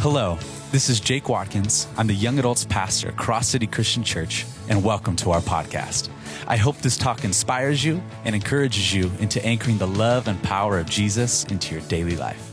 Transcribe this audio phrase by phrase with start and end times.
[0.00, 0.38] Hello,
[0.70, 1.88] this is Jake Watkins.
[1.96, 6.08] I'm the young adults pastor at Cross City Christian Church, and welcome to our podcast.
[6.46, 10.78] I hope this talk inspires you and encourages you into anchoring the love and power
[10.78, 12.52] of Jesus into your daily life.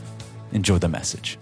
[0.50, 1.38] Enjoy the message.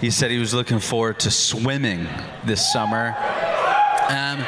[0.00, 2.06] He said he was looking forward to swimming
[2.44, 3.16] this summer.
[4.08, 4.38] Um,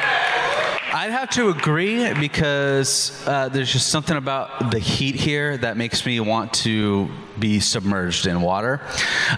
[0.93, 6.05] I'd have to agree because uh, there's just something about the heat here that makes
[6.05, 8.79] me want to be submerged in water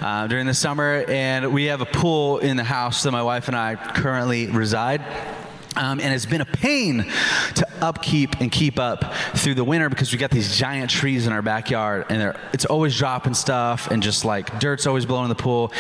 [0.01, 1.03] uh, during the summer.
[1.07, 5.01] And we have a pool in the house that my wife and I currently reside.
[5.75, 7.11] Um, and it's been a pain
[7.55, 11.33] to upkeep and keep up through the winter because we got these giant trees in
[11.33, 15.35] our backyard and it's always dropping stuff and just like dirt's always blowing in the
[15.35, 15.71] pool.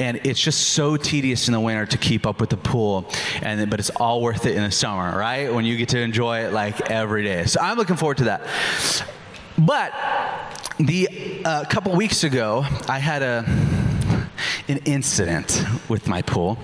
[0.00, 3.06] And it's just so tedious in the winter to keep up with the pool
[3.40, 5.52] and but it's all worth it in the summer right?
[5.52, 7.44] When you get to enjoy it like every day.
[7.46, 8.42] So i'm looking forward to that.
[9.56, 9.92] But
[10.78, 11.08] the
[11.44, 13.44] a uh, couple weeks ago i had a
[14.66, 16.58] an incident with my pool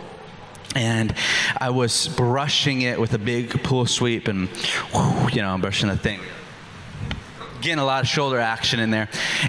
[0.75, 1.15] and
[1.57, 4.49] I was brushing it with a big pool sweep and,
[5.33, 6.21] you know, I'm brushing the thing.
[7.61, 9.09] Getting a lot of shoulder action in there.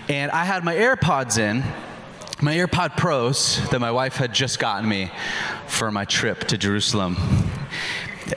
[0.10, 1.64] And I had my AirPods in,
[2.42, 5.12] my AirPod Pros that my wife had just gotten me
[5.68, 7.16] for my trip to Jerusalem.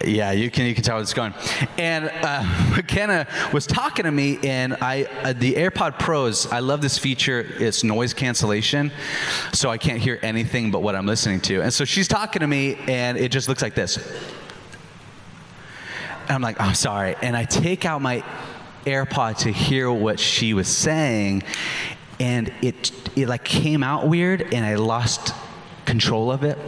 [0.02, 1.34] Yeah, you can you can tell where it's going.
[1.78, 6.50] And uh, McKenna was talking to me, and I uh, the AirPod Pros.
[6.50, 7.40] I love this feature.
[7.58, 8.90] It's noise cancellation,
[9.52, 11.62] so I can't hear anything but what I'm listening to.
[11.62, 13.98] And so she's talking to me, and it just looks like this.
[16.22, 17.16] And I'm like, I'm oh, sorry.
[17.22, 18.24] And I take out my
[18.86, 21.42] AirPod to hear what she was saying,
[22.18, 25.34] and it it like came out weird, and I lost
[25.84, 26.58] control of it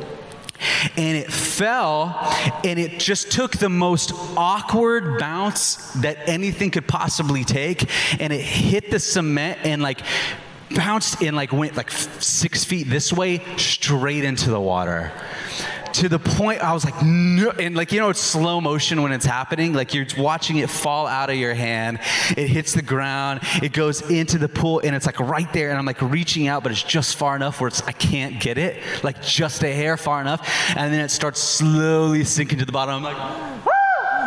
[0.96, 2.14] and it fell
[2.64, 7.90] and it just took the most awkward bounce that anything could possibly take.
[8.20, 10.00] And it hit the cement and like
[10.74, 15.12] bounced and like went like six feet this way straight into the water
[15.96, 19.12] to the point I was like, no, and like, you know, it's slow motion when
[19.12, 19.72] it's happening.
[19.72, 22.00] Like you're watching it fall out of your hand.
[22.36, 23.40] It hits the ground.
[23.62, 25.70] It goes into the pool and it's like right there.
[25.70, 28.58] And I'm like reaching out, but it's just far enough where it's, I can't get
[28.58, 28.82] it.
[29.02, 30.46] Like just a hair far enough.
[30.76, 32.94] And then it starts slowly sinking to the bottom.
[32.94, 33.75] I'm like,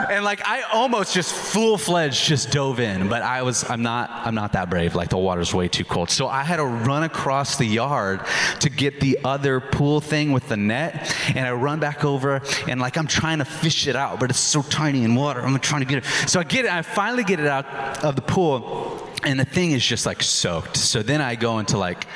[0.10, 4.10] and like I almost just full fledged just dove in, but I was I'm not
[4.10, 4.96] I'm not that brave.
[4.96, 8.22] Like the water's way too cold, so I had to run across the yard
[8.62, 12.80] to get the other pool thing with the net, and I run back over and
[12.80, 15.42] like I'm trying to fish it out, but it's so tiny in water.
[15.42, 16.30] I'm trying to get it.
[16.30, 16.72] So I get it.
[16.72, 20.78] I finally get it out of the pool and the thing is just like soaked.
[20.78, 22.08] So then i go into like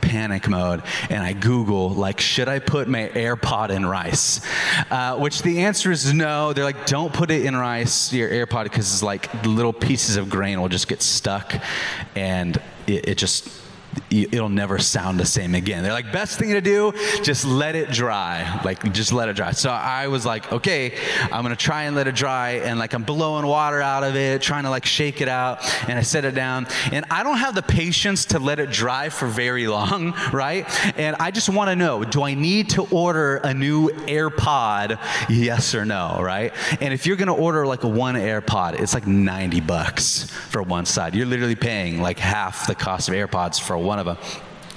[0.00, 4.40] panic mode and i google like should i put my airpod in rice?
[4.90, 6.52] Uh, which the answer is no.
[6.52, 10.30] They're like don't put it in rice your airpod because it's like little pieces of
[10.30, 11.54] grain will just get stuck.
[12.14, 12.56] And
[12.86, 13.48] it, it just
[14.24, 15.82] it'll never sound the same again.
[15.82, 18.60] They're like, best thing to do, just let it dry.
[18.64, 19.52] Like, just let it dry.
[19.52, 22.52] So I was like, okay, I'm gonna try and let it dry.
[22.52, 25.58] And like, I'm blowing water out of it, trying to like shake it out.
[25.88, 26.66] And I set it down.
[26.92, 30.66] And I don't have the patience to let it dry for very long, right?
[30.98, 34.98] And I just wanna know do I need to order a new AirPod?
[35.28, 36.52] Yes or no, right?
[36.80, 40.86] And if you're gonna order like a one AirPod, it's like 90 bucks for one
[40.86, 41.14] side.
[41.14, 44.05] You're literally paying like half the cost of AirPods for one of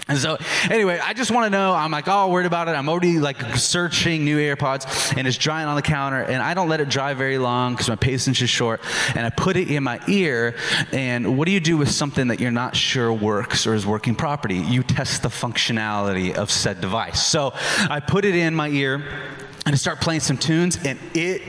[0.09, 0.39] And so,
[0.71, 1.71] anyway, I just want to know.
[1.71, 2.71] I'm like, oh, worried about it.
[2.71, 6.67] I'm already like searching new AirPods, and it's drying on the counter, and I don't
[6.67, 8.81] let it dry very long because my patience is short.
[9.15, 10.55] And I put it in my ear.
[10.91, 14.15] And what do you do with something that you're not sure works or is working
[14.15, 14.57] properly?
[14.57, 17.23] You test the functionality of said device.
[17.23, 17.53] So
[17.87, 21.43] I put it in my ear, and I start playing some tunes, and it.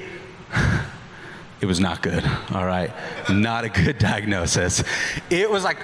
[1.62, 2.24] It was not good,
[2.54, 2.90] all right?
[3.28, 4.82] Not a good diagnosis.
[5.28, 5.76] It was like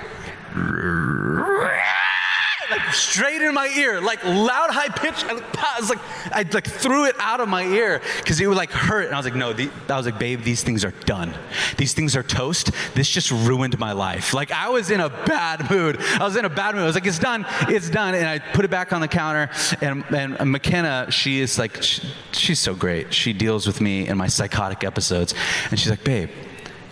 [2.71, 5.25] like straight in my ear, like loud, high pitch.
[5.25, 5.99] I, was like,
[6.33, 9.07] I like threw it out of my ear because it would like hurt.
[9.07, 11.35] And I was like, no, the, I was like, babe, these things are done.
[11.77, 12.71] These things are toast.
[12.95, 14.35] This just ruined my life.
[14.35, 15.99] Like I was in a bad mood.
[16.01, 16.83] I was in a bad mood.
[16.83, 18.15] I was like, it's done, it's done.
[18.15, 19.51] And I put it back on the counter.
[19.81, 22.03] And, and McKenna, she is like, she,
[22.33, 23.13] she's so great.
[23.13, 25.35] She deals with me in my psychotic episodes.
[25.71, 26.31] And she's like, babe,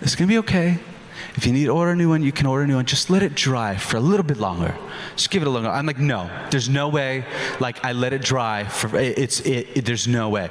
[0.01, 0.79] it's gonna be okay.
[1.37, 2.87] If you need to order a new one, you can order a new one.
[2.87, 4.77] Just let it dry for a little bit longer.
[5.17, 5.69] Just give it a longer.
[5.69, 7.25] I'm like, no, there's no way.
[7.59, 10.51] Like I let it dry for it's it, it there's no way.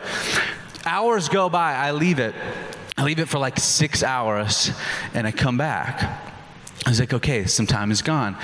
[0.85, 2.35] Hours go by, I leave it.
[2.97, 4.71] I leave it for like six hours
[5.13, 6.03] and I come back.
[6.85, 8.35] I was like, okay, some time is gone.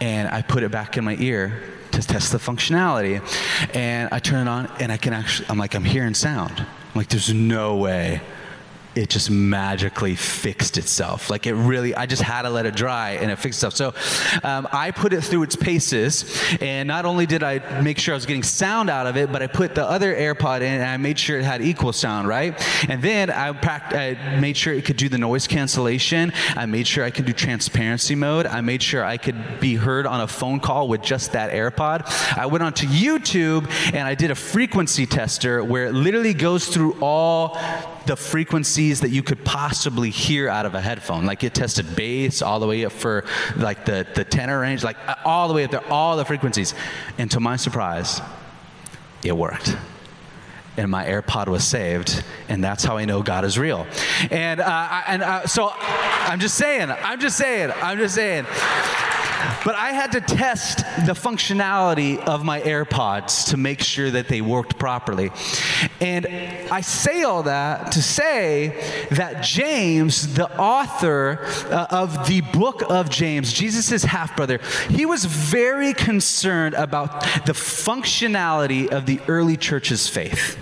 [0.00, 1.62] And I put it back in my ear
[1.92, 3.22] to test the functionality.
[3.74, 6.60] And I turn it on, and I can actually, I'm like, I'm hearing sound.
[6.60, 8.20] I'm like, there's no way
[8.96, 11.28] it just magically fixed itself.
[11.28, 13.76] Like it really, I just had to let it dry and it fixed itself.
[13.76, 13.94] So
[14.42, 18.16] um, I put it through its paces, and not only did I make sure I
[18.16, 20.96] was getting sound out of it, but I put the other AirPod in and I
[20.96, 22.54] made sure it had equal sound, right?
[22.88, 26.32] And then I, I made sure it could do the noise cancellation.
[26.56, 28.46] I made sure I could do transparency mode.
[28.46, 32.36] I made sure I could be heard on a phone call with just that AirPod.
[32.36, 36.96] I went onto YouTube and I did a frequency tester where it literally goes through
[37.02, 37.58] all
[38.06, 41.26] the frequencies that you could possibly hear out of a headphone.
[41.26, 43.24] Like it tested bass all the way up for
[43.56, 46.74] like the, the tenor range, like all the way up there, all the frequencies.
[47.18, 48.20] And to my surprise,
[49.24, 49.76] it worked
[50.76, 53.86] and my AirPod was saved, and that's how I know God is real.
[54.30, 58.46] And uh, and uh, so I'm just saying, I'm just saying, I'm just saying.
[59.64, 64.40] But I had to test the functionality of my AirPods to make sure that they
[64.40, 65.30] worked properly.
[66.00, 66.26] And
[66.70, 73.10] I say all that to say that James, the author uh, of the book of
[73.10, 80.08] James, Jesus' half brother, he was very concerned about the functionality of the early church's
[80.08, 80.58] faith.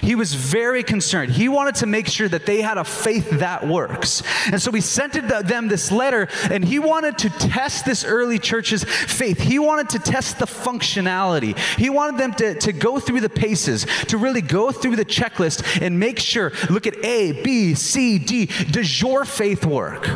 [0.00, 1.32] He was very concerned.
[1.32, 4.22] He wanted to make sure that they had a faith that works.
[4.46, 8.84] And so he sent them this letter, and he wanted to test this early church's
[8.84, 9.38] faith.
[9.38, 11.56] He wanted to test the functionality.
[11.76, 15.82] He wanted them to, to go through the paces, to really go through the checklist
[15.82, 18.46] and make sure look at A, B, C, D.
[18.46, 20.08] Does your faith work?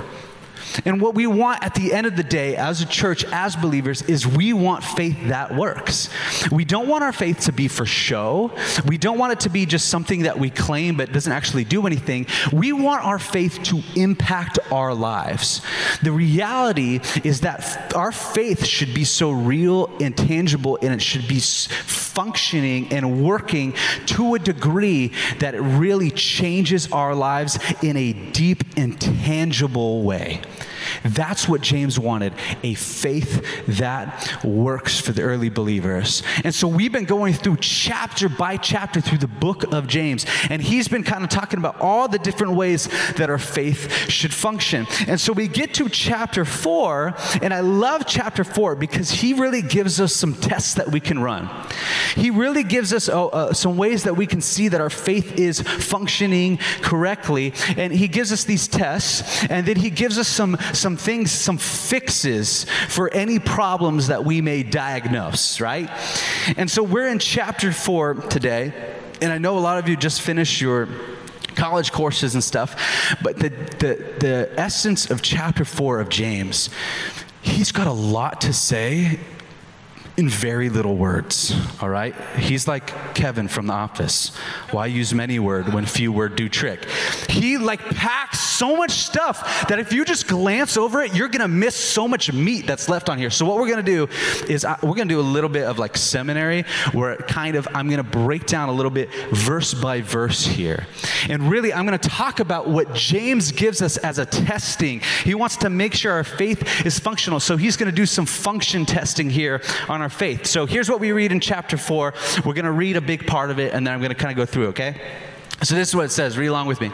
[0.84, 4.02] And what we want at the end of the day as a church, as believers,
[4.02, 6.08] is we want faith that works.
[6.50, 8.52] We don't want our faith to be for show.
[8.86, 11.86] We don't want it to be just something that we claim but doesn't actually do
[11.86, 12.26] anything.
[12.52, 15.62] We want our faith to impact our lives.
[16.02, 21.28] The reality is that our faith should be so real and tangible and it should
[21.28, 21.40] be
[22.14, 23.75] functioning and working
[24.06, 30.41] to a degree that really changes our lives in a deep and tangible way.
[31.05, 36.23] That's what James wanted a faith that works for the early believers.
[36.44, 40.62] And so we've been going through chapter by chapter through the book of James, and
[40.62, 44.87] he's been kind of talking about all the different ways that our faith should function.
[45.06, 49.62] And so we get to chapter four, and I love chapter four because he really
[49.62, 51.49] gives us some tests that we can run.
[52.15, 55.39] He really gives us uh, uh, some ways that we can see that our faith
[55.39, 60.56] is functioning correctly, and he gives us these tests, and then he gives us some
[60.82, 65.88] some things, some fixes for any problems that we may diagnose, right?
[66.56, 68.73] And so we're in chapter four today,
[69.23, 70.88] and I know a lot of you just finished your
[71.55, 76.69] college courses and stuff, but the, the, the essence of chapter four of James,
[77.43, 79.20] he's got a lot to say
[80.17, 82.14] in very little words, all right?
[82.37, 84.37] He's like Kevin from The Office.
[84.70, 86.85] Why use many word when few word do trick?
[87.31, 91.49] He like packs so much stuff that if you just glance over it, you're gonna
[91.49, 93.31] miss so much meat that's left on here.
[93.31, 94.09] So what we're gonna do
[94.49, 97.88] is I, we're gonna do a little bit of like seminary where kind of I'm
[97.88, 100.87] gonna break down a little bit verse by verse here.
[101.29, 105.00] And really I'm gonna talk about what James gives us as a testing.
[105.25, 107.41] He wants to make sure our faith is functional.
[107.41, 110.46] So he's gonna do some function testing here on our faith.
[110.46, 112.15] So here's what we read in chapter 4.
[112.44, 114.31] We're going to read a big part of it, and then I'm going to kind
[114.31, 115.00] of go through, okay?
[115.62, 116.36] So this is what it says.
[116.36, 116.91] Read along with me.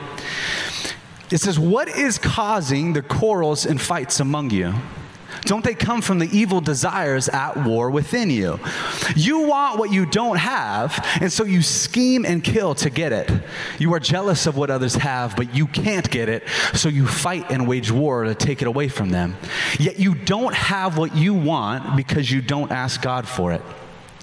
[1.31, 4.75] It says, What is causing the quarrels and fights among you?
[5.43, 8.59] Don't they come from the evil desires at war within you?
[9.17, 13.31] You want what you don't have, and so you scheme and kill to get it.
[13.79, 17.51] You are jealous of what others have, but you can't get it, so you fight
[17.51, 19.37] and wage war to take it away from them.
[19.79, 23.63] Yet you don't have what you want because you don't ask God for it.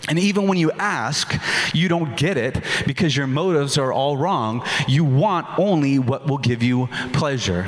[0.08, 1.36] And even when you ask,
[1.74, 4.64] you don't get it because your motives are all wrong.
[4.88, 7.68] You want only what will give you pleasure.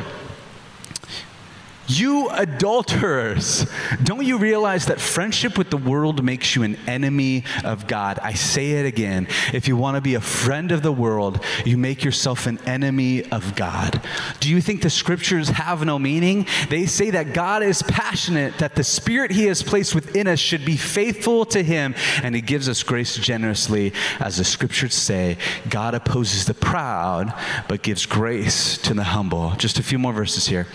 [1.87, 3.65] You adulterers,
[4.03, 8.19] don't you realize that friendship with the world makes you an enemy of God?
[8.21, 9.27] I say it again.
[9.53, 13.23] If you want to be a friend of the world, you make yourself an enemy
[13.31, 14.01] of God.
[14.41, 16.45] Do you think the scriptures have no meaning?
[16.69, 20.65] They say that God is passionate, that the spirit he has placed within us should
[20.65, 23.93] be faithful to him, and he gives us grace generously.
[24.19, 25.37] As the scriptures say,
[25.69, 27.33] God opposes the proud,
[27.69, 29.53] but gives grace to the humble.
[29.57, 30.67] Just a few more verses here.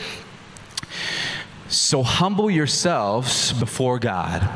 [1.73, 4.47] So humble yourselves before God.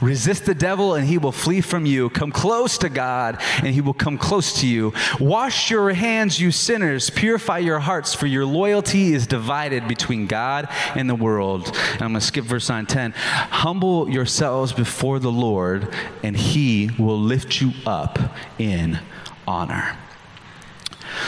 [0.00, 2.08] Resist the devil and he will flee from you.
[2.10, 4.94] Come close to God and he will come close to you.
[5.20, 7.10] Wash your hands, you sinners.
[7.10, 11.68] Purify your hearts, for your loyalty is divided between God and the world.
[11.68, 13.12] And I'm going to skip verse 9 10.
[13.12, 18.18] Humble yourselves before the Lord and he will lift you up
[18.58, 18.98] in
[19.46, 19.98] honor.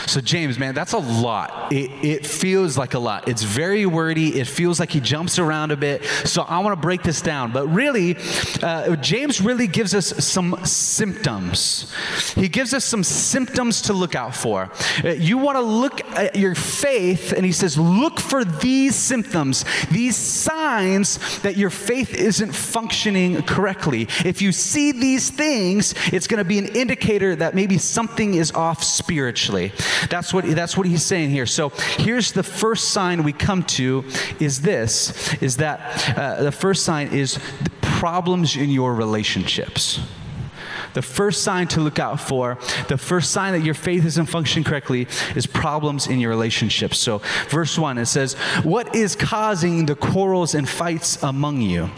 [0.07, 1.71] So, James, man, that's a lot.
[1.71, 3.27] It, it, feels like a lot.
[3.27, 4.39] It's very wordy.
[4.39, 6.03] It feels like he jumps around a bit.
[6.25, 7.51] So, I want to break this down.
[7.51, 8.17] But really,
[8.61, 11.93] uh, James really gives us some symptoms.
[12.35, 14.71] He gives us some symptoms to look out for.
[15.03, 19.65] Uh, you want to look at your faith, and he says, look for these symptoms,
[19.91, 24.07] these signs that your faith isn't functioning correctly.
[24.23, 28.51] If you see these things, it's going to be an indicator that maybe something is
[28.51, 29.71] off spiritually.
[30.09, 31.45] That's what, that's what he's saying here.
[31.45, 34.03] So here's the first sign we come to
[34.39, 37.39] is this, is that uh, the first sign is
[37.81, 39.99] problems in your relationships.
[40.93, 44.63] The first sign to look out for, the first sign that your faith isn't functioning
[44.63, 46.97] correctly, is problems in your relationships.
[46.99, 51.89] So, verse 1, it says, What is causing the quarrels and fights among you?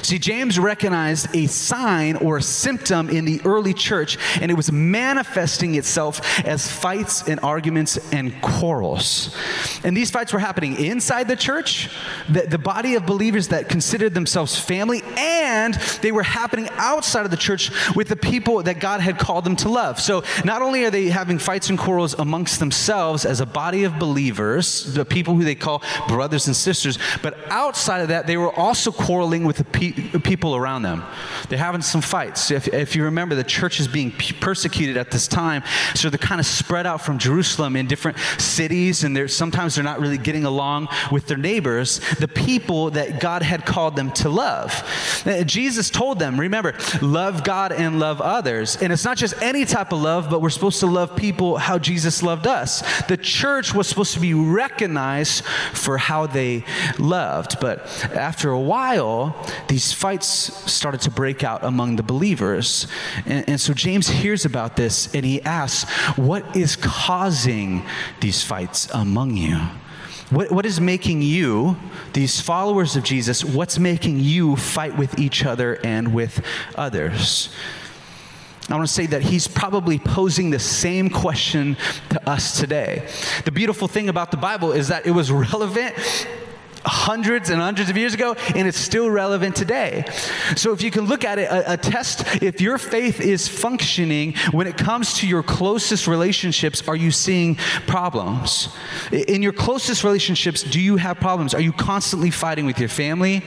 [0.00, 4.72] See, James recognized a sign or a symptom in the early church, and it was
[4.72, 9.36] manifesting itself as fights and arguments and quarrels.
[9.84, 11.90] And these fights were happening inside the church,
[12.28, 17.30] the, the body of believers that considered themselves family, and they were happening outside of
[17.30, 20.00] the church with the people that God had called them to love.
[20.00, 23.98] So not only are they having fights and quarrels amongst themselves as a body of
[23.98, 28.52] believers, the people who they call brothers and sisters, but outside of that, they were
[28.52, 31.02] also quarreling with the people pe- people around them.
[31.48, 32.50] They're having some fights.
[32.50, 35.62] If, if you remember, the church is being persecuted at this time,
[35.94, 39.84] so they're kind of spread out from Jerusalem in different cities, and they're, sometimes they're
[39.84, 44.28] not really getting along with their neighbors, the people that God had called them to
[44.28, 45.22] love.
[45.26, 48.76] Uh, Jesus told them, remember, love God and love others.
[48.76, 51.78] And it's not just any type of love, but we're supposed to love people how
[51.78, 52.82] Jesus loved us.
[53.06, 56.64] The church was supposed to be recognized for how they
[56.98, 57.60] loved.
[57.60, 59.36] But after a while,
[59.72, 60.26] these fights
[60.70, 62.86] started to break out among the believers.
[63.24, 67.82] And, and so James hears about this and he asks, What is causing
[68.20, 69.56] these fights among you?
[70.28, 71.78] What, what is making you,
[72.12, 77.48] these followers of Jesus, what's making you fight with each other and with others?
[78.68, 81.78] I want to say that he's probably posing the same question
[82.10, 83.08] to us today.
[83.46, 85.94] The beautiful thing about the Bible is that it was relevant
[86.84, 90.04] hundreds and hundreds of years ago, and it's still relevant today.
[90.56, 94.34] So, if you can look at it, a, a, test if your faith is functioning
[94.50, 98.68] when it comes to your closest relationships, are you seeing problems?
[99.10, 101.54] In your closest relationships, do you have problems?
[101.54, 103.42] Are you constantly fighting with your family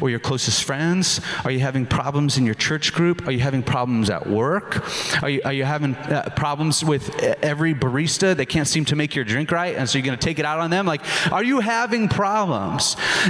[0.00, 1.20] or your closest friends?
[1.44, 3.26] Are you having problems in your church group?
[3.26, 4.84] Are you having problems at work?
[5.22, 9.14] Are you, are you having uh, problems with every barista that can't seem to make
[9.14, 9.76] your drink right?
[9.76, 10.86] And so you're going to take it out on them?
[10.86, 12.79] Like, are you having problems?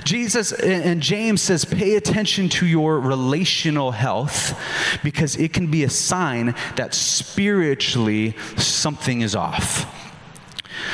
[0.04, 4.58] Jesus and James says, pay attention to your relational health
[5.02, 9.96] because it can be a sign that spiritually something is off.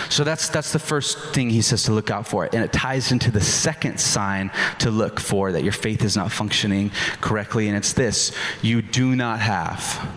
[0.08, 2.44] So that's, that's the first thing he says to look out for.
[2.44, 6.32] And it ties into the second sign to look for that your faith is not
[6.32, 7.68] functioning correctly.
[7.68, 8.32] And it's this
[8.62, 10.08] you do not have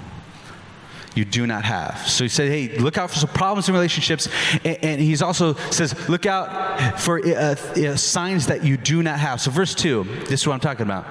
[1.19, 2.07] you do not have.
[2.07, 4.29] So he said, hey, look out for some problems in relationships.
[4.63, 9.19] And, and he's also says, look out for uh, uh, signs that you do not
[9.19, 9.41] have.
[9.41, 11.05] So verse 2, this is what I'm talking about.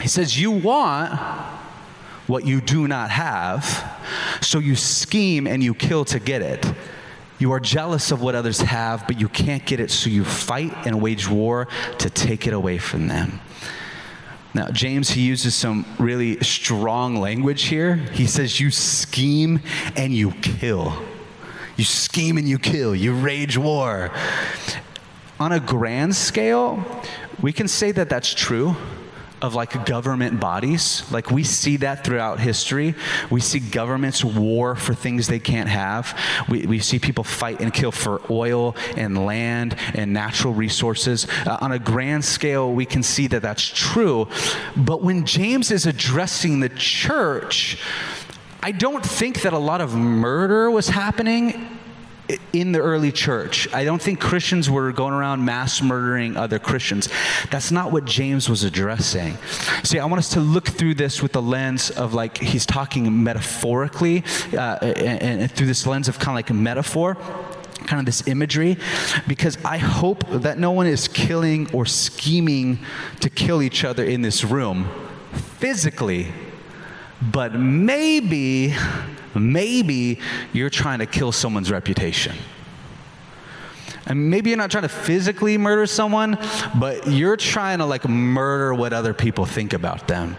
[0.00, 1.20] He says, you want
[2.26, 3.84] what you do not have,
[4.40, 6.64] so you scheme and you kill to get it.
[7.38, 10.72] You are jealous of what others have, but you can't get it, so you fight
[10.86, 13.40] and wage war to take it away from them.
[14.54, 17.96] Now, James, he uses some really strong language here.
[17.96, 19.60] He says, You scheme
[19.96, 20.96] and you kill.
[21.76, 22.94] You scheme and you kill.
[22.94, 24.12] You rage war.
[25.40, 26.84] On a grand scale,
[27.42, 28.76] we can say that that's true
[29.44, 31.04] of like government bodies.
[31.12, 32.94] Like we see that throughout history.
[33.30, 36.18] We see governments war for things they can't have.
[36.48, 41.26] We, we see people fight and kill for oil and land and natural resources.
[41.46, 44.28] Uh, on a grand scale, we can see that that's true.
[44.76, 47.78] But when James is addressing the church,
[48.62, 51.73] I don't think that a lot of murder was happening
[52.52, 53.72] in the early church.
[53.72, 57.08] I don't think Christians were going around mass murdering other Christians.
[57.50, 59.36] That's not what James was addressing.
[59.82, 63.22] See, I want us to look through this with the lens of like he's talking
[63.22, 67.16] metaphorically, uh, and, and through this lens of kind of like a metaphor
[67.86, 68.78] kind of this imagery
[69.28, 72.78] because I hope that no one is killing or scheming
[73.20, 74.88] to kill each other in this room
[75.58, 76.28] physically,
[77.32, 78.74] but maybe,
[79.34, 80.18] maybe
[80.52, 82.36] you're trying to kill someone's reputation.
[84.06, 86.38] And maybe you're not trying to physically murder someone,
[86.78, 90.36] but you're trying to like murder what other people think about them.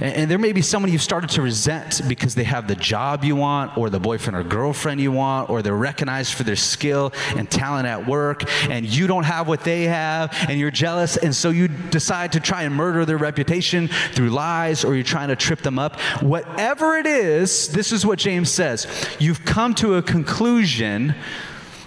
[0.00, 3.24] And, and, there may be someone you've started to resent because they have the job
[3.24, 7.12] you want, or the boyfriend or girlfriend you want, or they're recognized for their skill
[7.36, 11.34] and talent at work, and you don't have what they have, and you're jealous, and
[11.34, 15.36] so you decide to try and murder their reputation through lies, or you're trying to
[15.36, 15.98] trip them up.
[16.22, 18.86] Whatever it is, this is what James says
[19.18, 21.14] you've come to a conclusion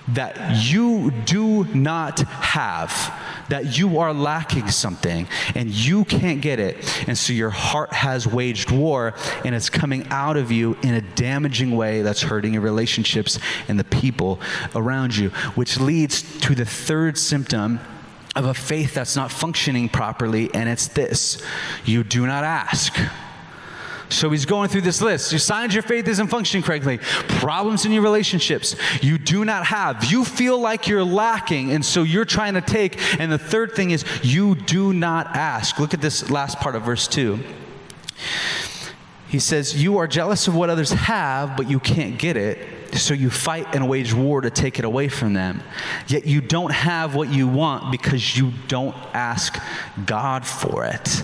[0.09, 2.91] that you do not have,
[3.51, 7.07] that you are lacking something and you can't get it.
[7.07, 9.13] And so your heart has waged war
[9.45, 13.77] and it's coming out of you in a damaging way that's hurting your relationships and
[13.77, 14.39] the people
[14.73, 17.79] around you, which leads to the third symptom
[18.37, 21.43] of a faith that's not functioning properly, and it's this
[21.83, 22.97] you do not ask.
[24.11, 25.31] So he's going through this list.
[25.31, 26.97] Your signs your faith isn't functioning correctly.
[26.97, 30.05] Problems in your relationships you do not have.
[30.05, 32.99] You feel like you're lacking, and so you're trying to take.
[33.19, 35.79] And the third thing is you do not ask.
[35.79, 37.39] Look at this last part of verse 2.
[39.29, 42.67] He says, You are jealous of what others have, but you can't get it.
[42.97, 45.63] So you fight and wage war to take it away from them.
[46.07, 49.57] Yet you don't have what you want because you don't ask
[50.05, 51.23] God for it.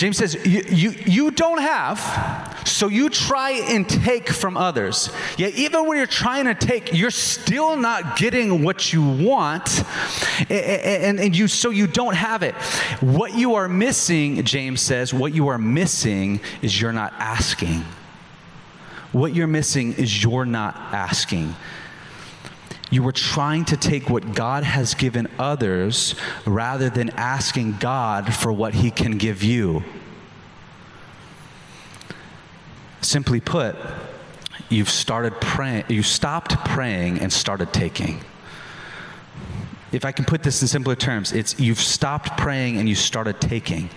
[0.00, 5.10] James says, you, you, don't have, so you try and take from others.
[5.36, 9.84] Yet, even when you're trying to take, you're still not getting what you want,
[10.48, 12.54] and, and, and you, so you don't have it.
[13.02, 17.84] What you are missing, James says, what you are missing is you're not asking.
[19.12, 21.54] What you're missing is you're not asking.
[22.90, 28.52] You were trying to take what God has given others rather than asking God for
[28.52, 29.84] what He can give you.
[33.00, 33.76] Simply put,
[34.68, 38.20] you've started praying, you stopped praying and started taking.
[39.92, 43.40] If I can put this in simpler terms, it's you've stopped praying and you started
[43.40, 43.90] taking.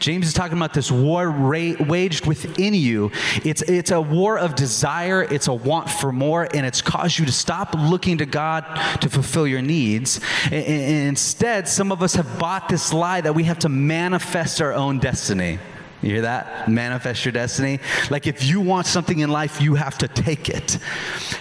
[0.00, 3.12] James is talking about this war ra- waged within you.
[3.44, 7.26] It's, it's a war of desire, it's a want for more, and it's caused you
[7.26, 8.64] to stop looking to God
[9.00, 10.20] to fulfill your needs.
[10.46, 14.60] And, and instead, some of us have bought this lie that we have to manifest
[14.60, 15.58] our own destiny.
[16.02, 16.68] You hear that?
[16.68, 17.78] Manifest your destiny.
[18.08, 20.78] Like if you want something in life, you have to take it.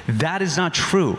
[0.08, 1.18] That is not true.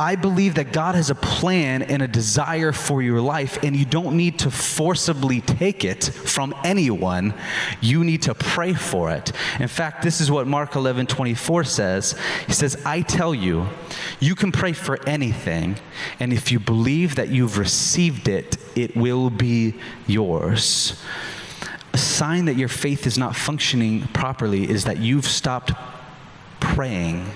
[0.00, 3.84] I believe that God has a plan and a desire for your life, and you
[3.84, 7.34] don't need to forcibly take it from anyone.
[7.82, 9.32] You need to pray for it.
[9.58, 12.18] In fact, this is what Mark 11 24 says.
[12.46, 13.66] He says, I tell you,
[14.20, 15.76] you can pray for anything,
[16.18, 19.74] and if you believe that you've received it, it will be
[20.06, 20.98] yours.
[21.92, 25.72] A sign that your faith is not functioning properly is that you've stopped
[26.58, 27.26] praying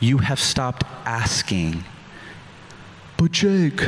[0.00, 1.84] you have stopped asking.
[3.16, 3.82] But Jake,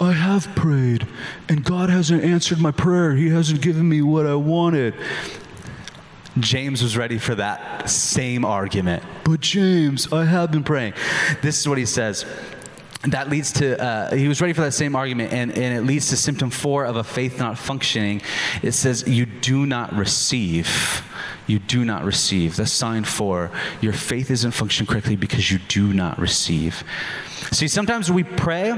[0.00, 1.06] I have prayed,
[1.48, 3.14] and God hasn't answered my prayer.
[3.14, 4.94] He hasn't given me what I wanted.
[6.40, 9.04] James was ready for that same argument.
[9.22, 10.94] But James, I have been praying.
[11.42, 12.26] This is what he says.
[13.08, 16.08] That leads to, uh, he was ready for that same argument, and, and it leads
[16.08, 18.22] to symptom four of a faith not functioning.
[18.62, 21.02] It says, You do not receive
[21.46, 22.56] you do not receive.
[22.56, 23.50] That's sign four.
[23.80, 26.82] Your faith isn't functioning correctly because you do not receive.
[27.50, 28.70] See, sometimes we pray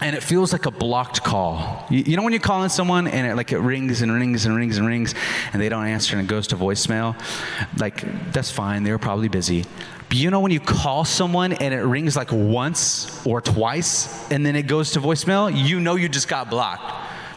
[0.00, 1.86] and it feels like a blocked call.
[1.90, 4.56] You, you, know when you're calling someone and it like it rings and rings and
[4.56, 5.14] rings and rings
[5.52, 7.14] and they don't answer and it goes to voicemail?
[7.78, 8.82] Like that's fine.
[8.82, 9.64] They were probably busy.
[10.12, 14.56] You know when you call someone and it rings like once or twice and then
[14.56, 16.84] it goes to voicemail, you know you just got blocked.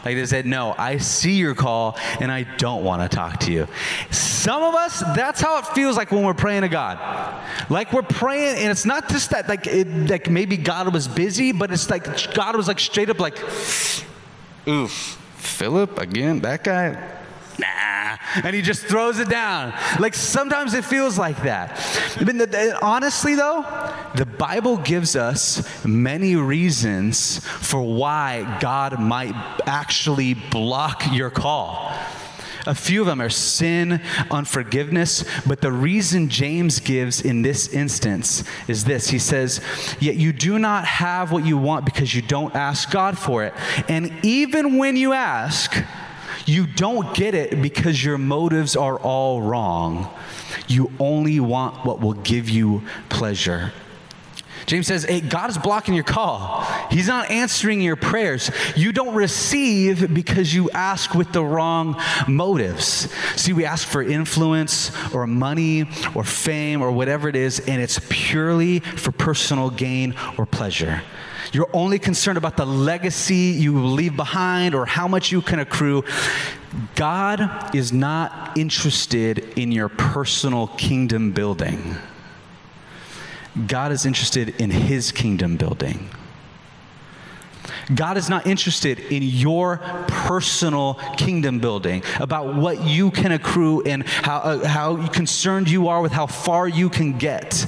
[0.04, 3.52] Like they said, No, I see your call and I don't want to talk to
[3.52, 3.66] you.
[4.10, 6.98] Some of us, that's how it feels like when we're praying to God.
[7.70, 11.50] Like we're praying, and it's not just that, like, it, like maybe God was busy,
[11.50, 13.36] but it's like God was like straight up like,
[14.68, 14.92] Oof,
[15.36, 17.16] Philip again, that guy
[18.42, 19.72] And he just throws it down.
[19.98, 21.76] Like sometimes it feels like that.
[22.24, 23.62] But honestly, though,
[24.14, 29.34] the Bible gives us many reasons for why God might
[29.66, 31.92] actually block your call.
[32.66, 38.42] A few of them are sin, unforgiveness, but the reason James gives in this instance
[38.66, 39.08] is this.
[39.08, 39.60] He says,
[40.00, 43.54] Yet you do not have what you want because you don't ask God for it.
[43.88, 45.76] And even when you ask,
[46.44, 50.08] you don't get it because your motives are all wrong.
[50.68, 53.72] You only want what will give you pleasure.
[54.66, 56.62] James says, hey, God is blocking your call.
[56.90, 58.50] He's not answering your prayers.
[58.74, 63.08] You don't receive because you ask with the wrong motives.
[63.36, 68.00] See, we ask for influence or money or fame or whatever it is, and it's
[68.08, 71.02] purely for personal gain or pleasure.
[71.56, 76.04] You're only concerned about the legacy you leave behind or how much you can accrue.
[76.96, 81.96] God is not interested in your personal kingdom building.
[83.66, 86.10] God is interested in his kingdom building.
[87.94, 94.06] God is not interested in your personal kingdom building, about what you can accrue and
[94.06, 97.66] how, uh, how concerned you are with how far you can get.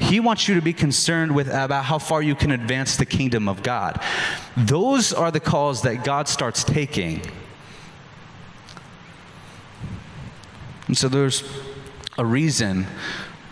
[0.00, 3.48] He wants you to be concerned with about how far you can advance the kingdom
[3.48, 4.00] of God.
[4.56, 7.20] Those are the calls that God starts taking.
[10.86, 11.44] And so there's
[12.18, 12.86] a reason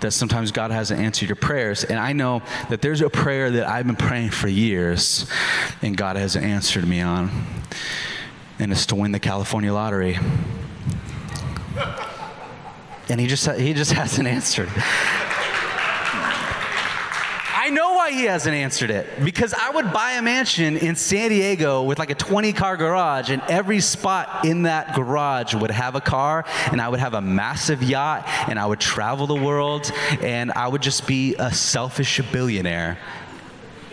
[0.00, 1.84] that sometimes God hasn't answered your prayers.
[1.84, 5.30] And I know that there's a prayer that I've been praying for years
[5.82, 7.30] and God hasn't answered me on.
[8.58, 10.18] And it's to win the California lottery.
[13.08, 14.70] And he just he just hasn't answered.
[18.08, 19.22] Why he hasn't answered it.
[19.22, 23.28] Because I would buy a mansion in San Diego with like a 20 car garage,
[23.28, 27.20] and every spot in that garage would have a car, and I would have a
[27.20, 29.92] massive yacht, and I would travel the world,
[30.22, 32.98] and I would just be a selfish billionaire.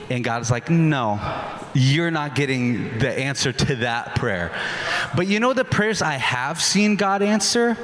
[0.09, 1.19] And God's like, no,
[1.73, 4.57] you're not getting the answer to that prayer.
[5.17, 7.75] But you know the prayers I have seen God answer?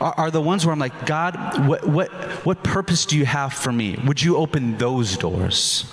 [0.00, 2.10] Are, are the ones where I'm like, God, what, what,
[2.44, 3.98] what purpose do you have for me?
[4.06, 5.92] Would you open those doors?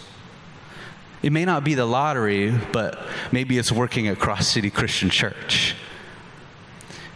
[1.22, 3.00] It may not be the lottery, but
[3.32, 5.76] maybe it's working at Cross City Christian Church.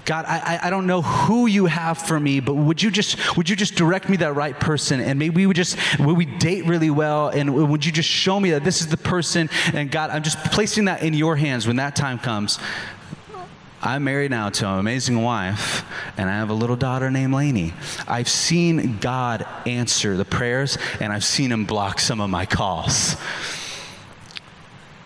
[0.05, 3.47] God, I, I don't know who you have for me, but would you just would
[3.47, 4.99] you just direct me that right person?
[4.99, 8.39] And maybe we would just would we date really well, and would you just show
[8.39, 9.51] me that this is the person?
[9.71, 12.57] And God, I'm just placing that in your hands when that time comes.
[13.81, 15.85] I'm married now to an amazing wife,
[16.17, 17.73] and I have a little daughter named Lainey.
[18.07, 23.15] I've seen God answer the prayers, and I've seen Him block some of my calls.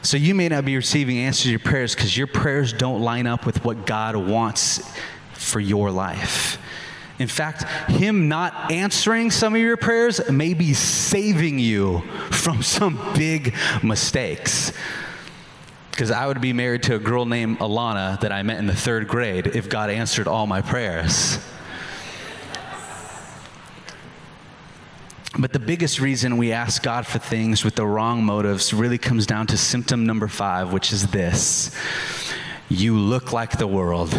[0.01, 3.27] So you may not be receiving answers to your prayers because your prayers don't line
[3.27, 4.81] up with what God wants
[5.33, 6.57] for your life.
[7.19, 12.99] In fact, Him not answering some of your prayers may be saving you from some
[13.15, 14.73] big mistakes.
[15.93, 18.75] Because I would be married to a girl named Alana that I met in the
[18.75, 21.37] third grade if God answered all my prayers.
[25.37, 29.27] But the biggest reason we ask God for things with the wrong motives really comes
[29.27, 31.75] down to symptom number five, which is this
[32.69, 34.13] you look like the world.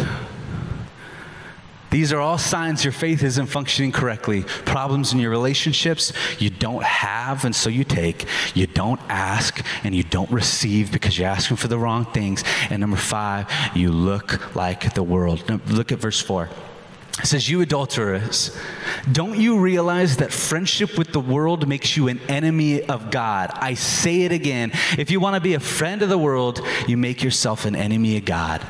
[1.91, 4.43] These are all signs your faith isn't functioning correctly.
[4.65, 8.25] Problems in your relationships, you don't have, and so you take.
[8.53, 12.43] You don't ask, and you don't receive because you're asking for the wrong things.
[12.69, 15.47] And number five, you look like the world.
[15.47, 16.49] Now, look at verse four.
[17.19, 18.57] It says, You adulterers,
[19.09, 23.51] don't you realize that friendship with the world makes you an enemy of God?
[23.53, 24.71] I say it again.
[24.97, 28.17] If you want to be a friend of the world, you make yourself an enemy
[28.17, 28.65] of God.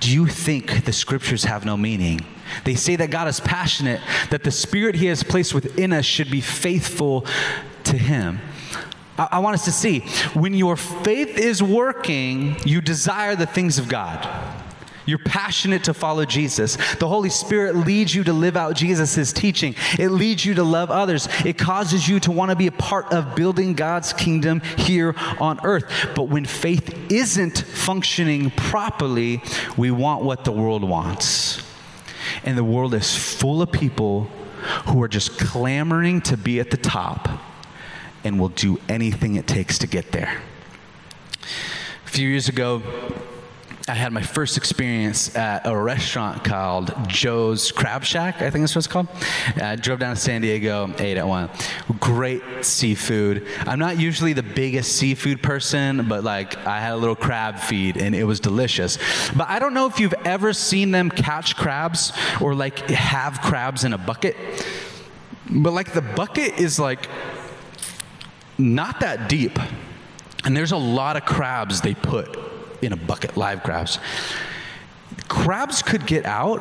[0.00, 2.20] Do you think the scriptures have no meaning?
[2.64, 6.30] They say that God is passionate, that the spirit he has placed within us should
[6.30, 7.26] be faithful
[7.84, 8.40] to him.
[9.18, 10.00] I, I want us to see
[10.34, 14.26] when your faith is working, you desire the things of God.
[15.06, 16.76] You're passionate to follow Jesus.
[16.96, 19.74] The Holy Spirit leads you to live out Jesus' teaching.
[19.98, 21.28] It leads you to love others.
[21.44, 25.58] It causes you to want to be a part of building God's kingdom here on
[25.64, 25.84] earth.
[26.14, 29.42] But when faith isn't functioning properly,
[29.76, 31.62] we want what the world wants.
[32.44, 34.28] And the world is full of people
[34.86, 37.28] who are just clamoring to be at the top
[38.24, 40.40] and will do anything it takes to get there.
[42.06, 42.82] A few years ago,
[43.88, 48.76] I had my first experience at a restaurant called Joe's Crab Shack, I think that's
[48.76, 49.08] what it's called.
[49.60, 51.50] Uh, I drove down to San Diego, ate at one.
[51.98, 53.44] Great seafood.
[53.66, 57.96] I'm not usually the biggest seafood person, but like I had a little crab feed
[57.96, 58.98] and it was delicious.
[59.36, 63.82] But I don't know if you've ever seen them catch crabs or like have crabs
[63.82, 64.36] in a bucket.
[65.50, 67.08] But like the bucket is like
[68.58, 69.58] not that deep.
[70.44, 72.41] And there's a lot of crabs they put
[72.82, 73.98] in a bucket, live crabs.
[75.28, 76.60] Crabs could get out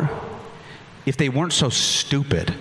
[1.05, 2.53] if they weren't so stupid.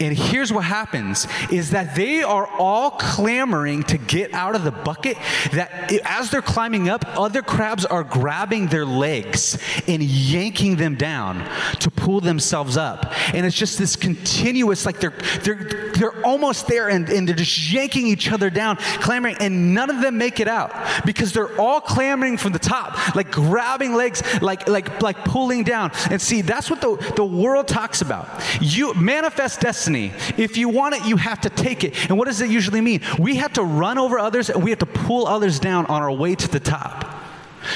[0.00, 4.70] And here's what happens is that they are all clamoring to get out of the
[4.70, 5.16] bucket
[5.52, 11.48] that as they're climbing up other crabs are grabbing their legs and yanking them down
[11.80, 13.12] to pull themselves up.
[13.34, 17.72] And it's just this continuous, like they're, they're, they're almost there and, and they're just
[17.72, 20.72] yanking each other down, clamoring, and none of them make it out
[21.04, 25.90] because they're all clamoring from the top, like grabbing legs, like, like, like pulling down.
[26.10, 28.28] And see, that's what the, the world talks about.
[28.60, 30.12] You manifest destiny.
[30.36, 32.08] If you want it, you have to take it.
[32.08, 33.00] And what does it usually mean?
[33.18, 36.12] We have to run over others and we have to pull others down on our
[36.12, 37.16] way to the top.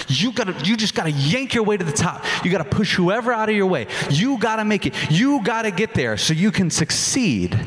[0.08, 2.24] You gotta, you just gotta yank your way to the top.
[2.44, 3.86] You gotta push whoever out of your way.
[4.10, 4.94] You gotta make it.
[5.10, 7.58] You gotta get there so you can succeed.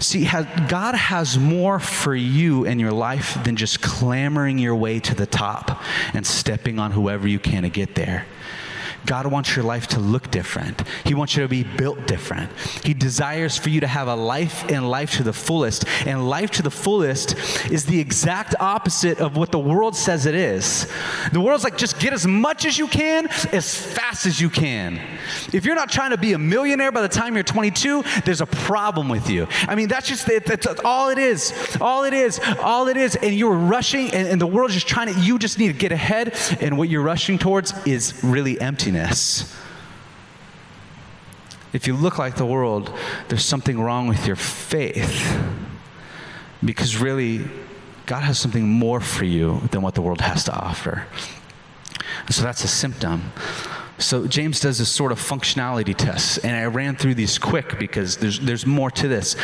[0.00, 0.28] See,
[0.68, 5.26] God has more for you in your life than just clamoring your way to the
[5.26, 8.26] top and stepping on whoever you can to get there.
[9.06, 10.82] God wants your life to look different.
[11.04, 12.50] He wants you to be built different.
[12.84, 15.84] He desires for you to have a life and life to the fullest.
[16.06, 17.36] And life to the fullest
[17.70, 20.86] is the exact opposite of what the world says it is.
[21.32, 25.00] The world's like, just get as much as you can, as fast as you can.
[25.52, 28.46] If you're not trying to be a millionaire by the time you're 22, there's a
[28.46, 29.46] problem with you.
[29.68, 31.52] I mean, that's just that's all it is.
[31.80, 32.40] All it is.
[32.60, 33.16] All it is.
[33.16, 35.92] And you're rushing, and, and the world's just trying to, you just need to get
[35.92, 39.54] ahead, and what you're rushing towards is really empty happiness.
[41.72, 42.92] If you look like the world,
[43.28, 45.40] there's something wrong with your faith.
[46.64, 47.44] Because really,
[48.06, 51.06] God has something more for you than what the world has to offer.
[52.30, 53.32] So that's a symptom.
[53.98, 58.16] So James does this sort of functionality test, and I ran through these quick because
[58.16, 59.36] there's, there's more to this.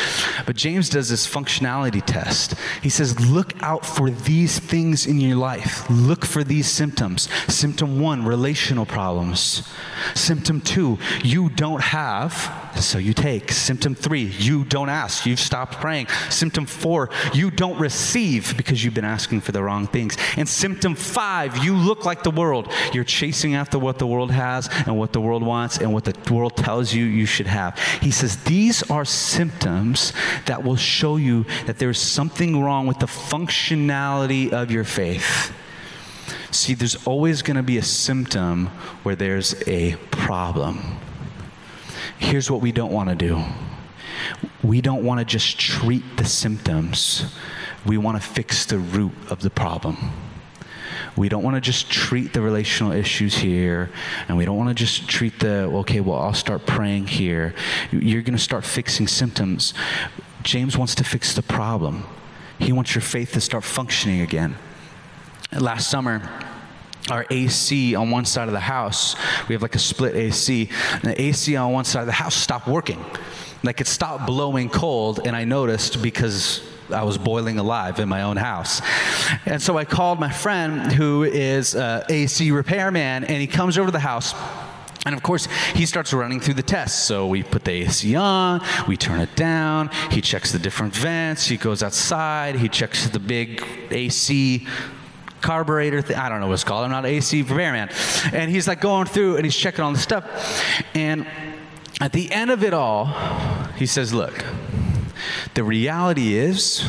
[0.45, 2.55] But James does this functionality test.
[2.81, 5.89] He says, look out for these things in your life.
[5.89, 7.29] Look for these symptoms.
[7.47, 9.67] Symptom one, relational problems.
[10.15, 12.33] Symptom two, you don't have,
[12.79, 13.51] so you take.
[13.51, 16.07] Symptom three, you don't ask, you've stopped praying.
[16.29, 20.17] Symptom four, you don't receive because you've been asking for the wrong things.
[20.37, 22.71] And symptom five, you look like the world.
[22.93, 26.33] You're chasing after what the world has and what the world wants and what the
[26.33, 27.77] world tells you you should have.
[28.01, 30.13] He says these are symptoms
[30.45, 35.53] that will show you that there's something wrong with the functionality of your faith.
[36.51, 38.67] See, there's always going to be a symptom
[39.03, 40.97] where there's a problem.
[42.21, 43.43] Here's what we don't want to do
[44.63, 47.25] we don't want to just treat the symptoms,
[47.85, 49.97] we want to fix the root of the problem.
[51.17, 53.89] We don't want to just treat the relational issues here,
[54.27, 57.55] and we don't want to just treat the, okay, well, I'll start praying here.
[57.91, 59.73] You're going to start fixing symptoms.
[60.43, 62.05] James wants to fix the problem,
[62.59, 64.55] he wants your faith to start functioning again.
[65.51, 66.29] Last summer,
[67.09, 69.15] our AC on one side of the house,
[69.47, 72.35] we have like a split AC, and the AC on one side of the house
[72.35, 73.03] stopped working.
[73.63, 76.61] Like it stopped blowing cold, and I noticed because
[76.91, 78.81] I was boiling alive in my own house.
[79.45, 83.77] And so I called my friend who is uh, a AC repairman, and he comes
[83.77, 84.33] over to the house.
[85.05, 87.01] And of course, he starts running through the tests.
[87.01, 91.47] So we put the AC on, we turn it down, he checks the different vents,
[91.47, 94.67] he goes outside, he checks the big AC
[95.41, 96.17] carburetor thing.
[96.17, 96.85] I don't know what it's called.
[96.85, 97.89] I'm not an AC repairman.
[98.31, 100.25] And he's like going through and he's checking all the stuff.
[100.93, 101.27] And
[101.99, 103.07] at the end of it all,
[103.77, 104.45] he says, Look,
[105.53, 106.85] the reality is,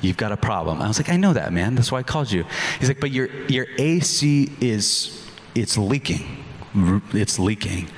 [0.00, 0.80] you've got a problem.
[0.80, 1.74] I was like, I know that, man.
[1.74, 2.44] That's why I called you.
[2.78, 6.44] He's like, but your, your AC is, it's leaking.
[7.12, 7.88] It's leaking.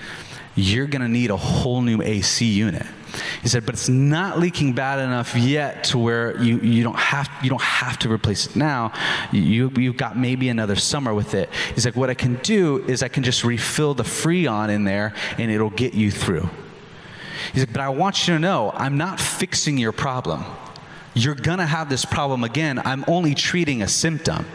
[0.55, 2.87] You're going to need a whole new AC unit.
[3.42, 7.31] He said, but it's not leaking bad enough yet to where you, you, don't, have,
[7.42, 8.92] you don't have to replace it now.
[9.33, 11.49] You, you've got maybe another summer with it.
[11.75, 15.14] He's like, what I can do is I can just refill the Freon in there
[15.38, 16.49] and it'll get you through.
[17.53, 20.44] He's like, but I want you to know, I'm not fixing your problem.
[21.14, 22.79] You're gonna have this problem again.
[22.79, 24.46] I'm only treating a symptom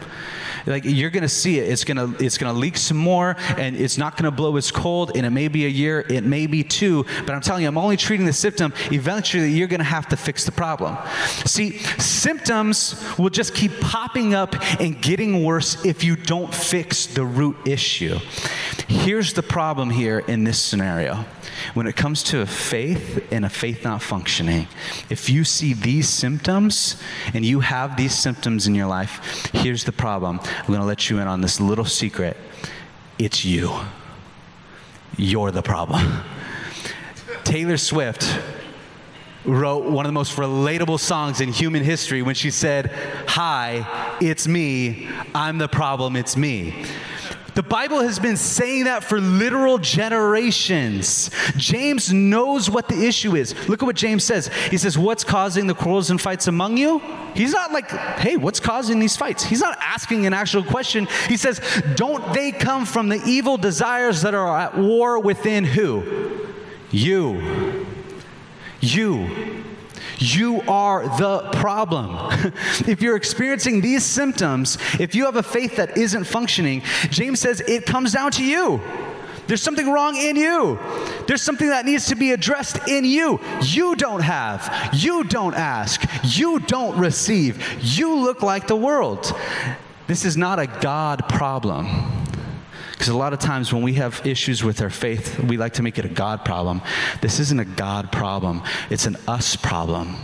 [0.66, 1.68] like you're to see it.
[1.70, 5.12] It's to it's to leak some more, and it's not to blow as cold.
[5.16, 7.04] And it may be a year, it may be two.
[7.24, 8.72] But I'm telling you, I'm only treating the symptom.
[8.90, 10.96] Eventually, you're to have to fix the problem.
[11.44, 17.24] See, symptoms will just keep popping up and getting worse if you don't fix the
[17.24, 18.18] root issue.
[18.88, 21.24] Here's the problem here in this scenario.
[21.74, 24.68] When it comes to a faith and a faith not functioning,
[25.10, 27.02] if you see these symptoms
[27.34, 30.38] and you have these symptoms in your life, here's the problem.
[30.40, 32.36] I'm going to let you in on this little secret.
[33.18, 33.74] It's you.
[35.16, 36.22] You're the problem.
[37.42, 38.38] Taylor Swift
[39.44, 42.90] wrote one of the most relatable songs in human history when she said,
[43.28, 45.08] Hi, it's me.
[45.34, 46.84] I'm the problem, it's me.
[47.56, 51.30] The Bible has been saying that for literal generations.
[51.56, 53.54] James knows what the issue is.
[53.66, 54.48] Look at what James says.
[54.70, 57.00] He says, What's causing the quarrels and fights among you?
[57.34, 59.42] He's not like, Hey, what's causing these fights?
[59.42, 61.08] He's not asking an actual question.
[61.28, 61.62] He says,
[61.94, 66.50] Don't they come from the evil desires that are at war within who?
[66.90, 67.86] You.
[68.82, 69.55] You.
[70.18, 72.16] You are the problem.
[72.86, 77.60] if you're experiencing these symptoms, if you have a faith that isn't functioning, James says
[77.60, 78.80] it comes down to you.
[79.46, 80.78] There's something wrong in you.
[81.26, 83.40] There's something that needs to be addressed in you.
[83.62, 84.90] You don't have.
[84.92, 86.02] You don't ask.
[86.24, 87.62] You don't receive.
[87.80, 89.32] You look like the world.
[90.08, 92.25] This is not a God problem.
[92.96, 95.82] Because a lot of times when we have issues with our faith, we like to
[95.82, 96.80] make it a God problem.
[97.20, 100.16] This isn't a God problem, it's an us problem.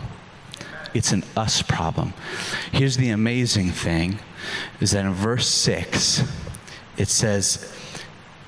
[0.94, 2.12] It's an us problem.
[2.70, 4.18] Here's the amazing thing
[4.80, 6.22] is that in verse 6,
[6.98, 7.74] it says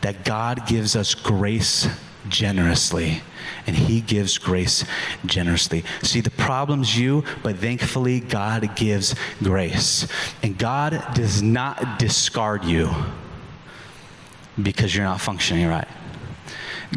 [0.02, 1.88] that God gives us grace
[2.28, 3.22] generously
[3.66, 4.84] and he gives grace
[5.24, 5.84] generously.
[6.02, 10.06] See, the problem's you, but thankfully, God gives grace.
[10.42, 12.90] And God does not discard you
[14.62, 15.88] because you're not functioning right.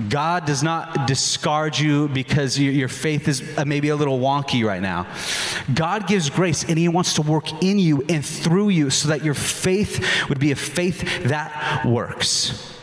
[0.10, 4.82] God does not discard you because your faith is uh, maybe a little wonky right
[4.82, 5.08] now.
[5.74, 9.24] God gives grace and He wants to work in you and through you so that
[9.24, 12.74] your faith would be a faith that works.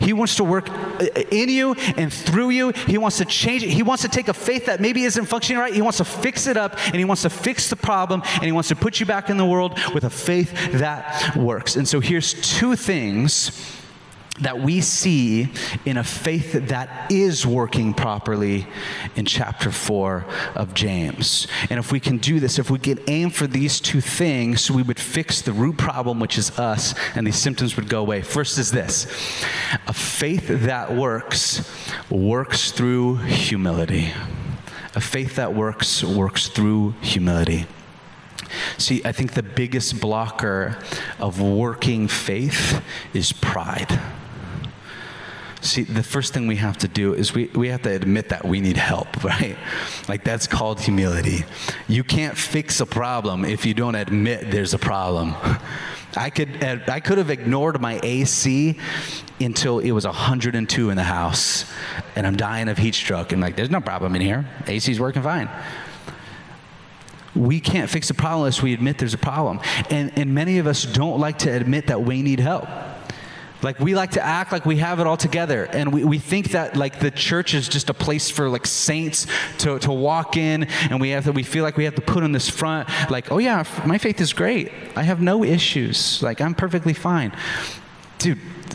[0.00, 2.70] He wants to work uh, in you and through you.
[2.70, 3.70] He wants to change it.
[3.70, 5.74] He wants to take a faith that maybe isn't functioning right.
[5.74, 8.52] He wants to fix it up and he wants to fix the problem and he
[8.52, 11.74] wants to put you back in the world with a faith that works.
[11.74, 13.50] And so here's two things
[14.40, 15.48] that we see
[15.84, 18.66] in a faith that is working properly
[19.16, 20.24] in chapter 4
[20.54, 21.46] of James.
[21.70, 24.82] And if we can do this, if we can aim for these two things, we
[24.82, 28.22] would fix the root problem, which is us, and these symptoms would go away.
[28.22, 29.06] First is this
[29.86, 31.68] a faith that works,
[32.10, 34.12] works through humility.
[34.94, 37.66] A faith that works, works through humility.
[38.78, 40.78] See, I think the biggest blocker
[41.18, 44.00] of working faith is pride.
[45.68, 48.42] See, the first thing we have to do is we, we have to admit that
[48.42, 49.56] we need help, right?
[50.08, 51.44] Like that's called humility.
[51.88, 55.34] You can't fix a problem if you don't admit there's a problem.
[56.16, 58.78] I could, I could have ignored my AC
[59.40, 61.70] until it was 102 in the house
[62.16, 64.48] and I'm dying of heat stroke and like, there's no problem in here.
[64.66, 65.50] AC's working fine
[67.34, 69.60] we can't fix a problem unless we admit there's a problem.
[69.90, 72.66] And, and many of us don't like to admit that we need help.
[73.62, 75.64] Like we like to act like we have it all together.
[75.64, 79.26] And we, we think that like the church is just a place for like saints
[79.58, 82.22] to, to walk in and we have to, we feel like we have to put
[82.22, 84.72] on this front, like, oh yeah, my faith is great.
[84.96, 86.22] I have no issues.
[86.22, 87.32] Like I'm perfectly fine.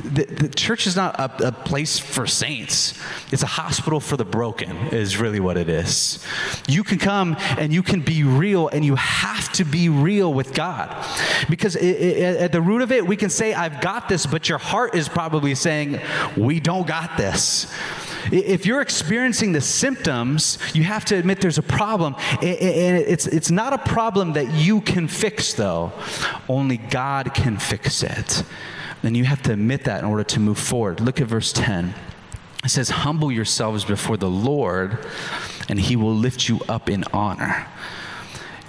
[0.04, 3.00] The, the church is not a, a, place for saints.
[3.32, 6.26] It's a hospital for the broken, is really what it is.
[6.68, 10.54] You can come and you can be real, and you have to be real with
[10.54, 10.94] God.
[11.50, 14.50] Because it, it, at the root of it, we can say, I've got this, but
[14.50, 16.00] your heart is probably saying,
[16.36, 17.74] We don't got this.
[18.32, 22.16] If you're experiencing the symptoms, you have to admit there's a problem.
[22.42, 25.92] And it's, it's not a problem that you can fix, though.
[26.48, 28.44] Only God can fix it.
[29.04, 31.02] And you have to admit that in order to move forward.
[31.02, 31.94] Look at verse 10.
[32.64, 34.98] It says, Humble yourselves before the Lord,
[35.68, 37.68] and he will lift you up in honor.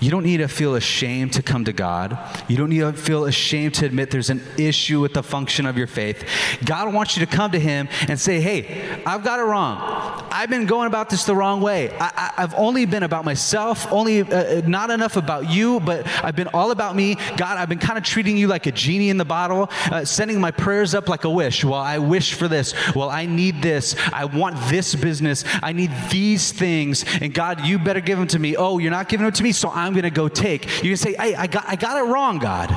[0.01, 2.19] You don't need to feel ashamed to come to God.
[2.49, 5.79] You don't need to feel ashamed to admit there's an issue with the function of
[5.79, 6.25] your faith.
[6.65, 10.25] God wants you to come to Him and say, Hey, I've got it wrong.
[10.31, 11.97] I've been going about this the wrong way.
[11.99, 16.35] I, have only been about myself, only uh, uh, not enough about you, but I've
[16.35, 17.15] been all about me.
[17.37, 20.41] God, I've been kind of treating you like a genie in the bottle, uh, sending
[20.41, 21.65] my prayers up like a wish.
[21.65, 22.75] Well, I wish for this.
[22.97, 23.95] Well, I need this.
[24.13, 25.45] I want this business.
[25.63, 27.05] I need these things.
[27.21, 28.57] And God, you better give them to me.
[28.57, 30.83] Oh, you're not giving them to me, so I'm going to go take.
[30.83, 32.70] You can say, hey, I got, I got it wrong, God.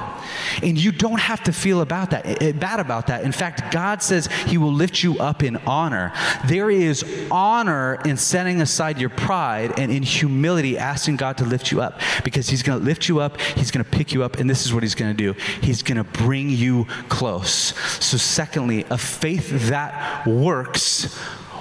[0.62, 3.24] And you don't have to feel about that, eh, eh, bad about that.
[3.24, 6.14] In fact, God says he will lift you up in honor.
[6.48, 11.72] There is honor in setting aside your pride and in humility asking God to lift
[11.72, 14.38] you up because he's going to lift you up, he's going to pick you up,
[14.38, 15.40] and this is what he's going to do.
[15.62, 17.74] He's going to bring you close.
[18.04, 21.18] So, secondly, a faith that works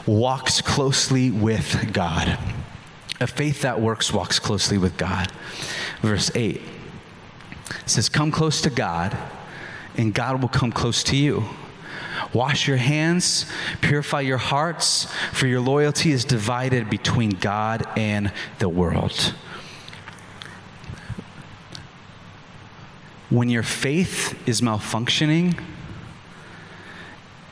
[0.07, 2.39] walks closely with God.
[3.21, 5.31] A faith that works walks closely with God.
[6.03, 6.61] Verse 8
[7.87, 9.17] says, Come close to God,
[9.97, 11.45] and God will come close to you.
[12.33, 13.47] Wash your hands,
[13.81, 19.35] purify your hearts, for your loyalty is divided between God and the world.
[23.31, 25.61] When your faith is malfunctioning,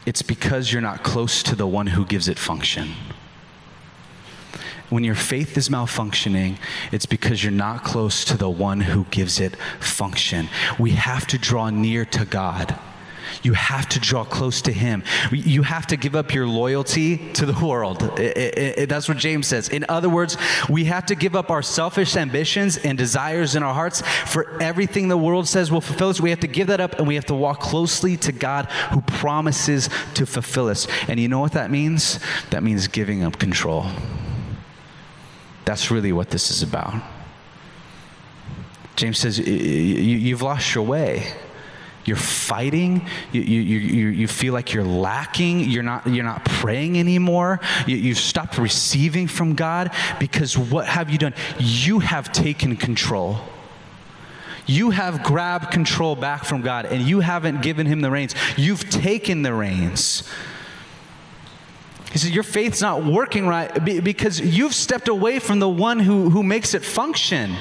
[0.07, 2.91] it's because you're not close to the one who gives it function.
[4.95, 6.57] When your faith is malfunctioning,
[6.93, 10.49] it's because you're not close to the one who gives it function.
[10.79, 12.79] We have to draw near to God.
[13.43, 15.03] You have to draw close to Him.
[15.33, 18.05] You have to give up your loyalty to the world.
[18.21, 19.69] It, it, it, that's what James says.
[19.69, 20.37] In other words,
[20.69, 25.09] we have to give up our selfish ambitions and desires in our hearts for everything
[25.09, 26.21] the world says will fulfill us.
[26.21, 29.01] We have to give that up and we have to walk closely to God who
[29.01, 30.87] promises to fulfill us.
[31.09, 32.21] And you know what that means?
[32.51, 33.87] That means giving up control.
[35.65, 36.95] That's really what this is about.
[38.97, 41.33] James says, You've lost your way.
[42.05, 43.09] You're fighting.
[43.33, 45.61] You, you, you, you feel like you're lacking.
[45.61, 47.61] You're not, you're not praying anymore.
[47.87, 49.91] You, you've stopped receiving from god
[50.21, 51.35] because what have you done?
[51.59, 53.39] You have taken control.
[54.67, 58.35] You have grabbed control back from god and you haven't given him the reins.
[58.57, 60.29] You've taken the reins
[62.15, 66.31] he says, Your faith's not working right because you've stepped away from the one who,
[66.31, 67.53] who makes it function.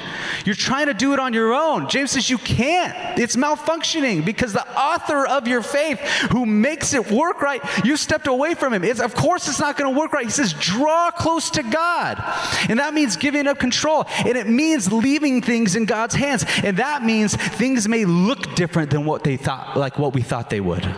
[0.44, 1.88] You're trying to do it on your own.
[1.88, 3.18] James says, You can't.
[3.18, 5.98] It's malfunctioning because the author of your faith
[6.30, 8.84] who makes it work right, you stepped away from him.
[8.84, 10.24] It's, of course, it's not going to work right.
[10.24, 12.22] He says, Draw close to God.
[12.68, 14.04] And that means giving up control.
[14.18, 16.44] And it means leaving things in God's hands.
[16.62, 20.48] And that means things may look different than what they thought, like what we thought
[20.48, 20.88] they would.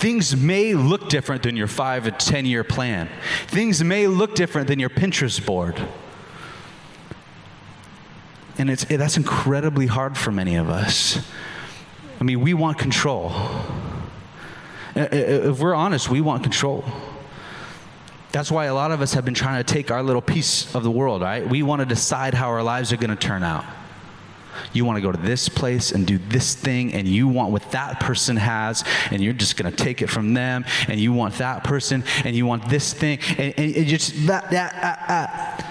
[0.00, 3.10] Things may look different than your five and 10 year plan.
[3.48, 5.78] Things may look different than your Pinterest board.
[8.56, 11.18] And it's, eh, that's incredibly hard for many of us.
[12.18, 13.30] I mean, we want control.
[14.96, 15.16] Eh, eh,
[15.50, 16.82] if we're honest, we want control.
[18.32, 20.82] That's why a lot of us have been trying to take our little piece of
[20.82, 21.46] the world, right?
[21.46, 23.66] We want to decide how our lives are going to turn out.
[24.72, 27.70] You want to go to this place and do this thing, and you want what
[27.72, 31.34] that person has, and you're just going to take it from them, and you want
[31.38, 35.66] that person, and you want this thing, and, and, just that, that, uh.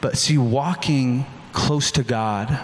[0.00, 2.58] But see, walking close to God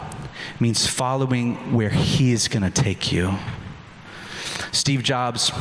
[0.61, 3.35] means following where He is going to take you.
[4.73, 5.53] Steve Jobs.